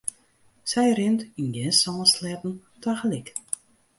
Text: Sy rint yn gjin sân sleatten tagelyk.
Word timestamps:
Sy 0.69 0.85
rint 0.97 1.19
yn 1.41 1.49
gjin 1.55 1.73
sân 1.81 1.99
sleatten 2.13 2.53
tagelyk. 2.81 3.27